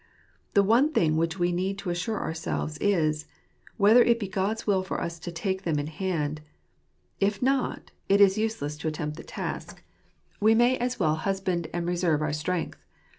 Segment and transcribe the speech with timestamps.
[0.55, 3.27] The one thing of which we need to assure ourselves is—
[3.77, 6.41] whether it be God's will for us to take them in hand:
[7.19, 9.83] if not, it is useless to attempt the task;
[10.39, 12.79] we may as well 168 flftc Secret of husband and reserve our strength.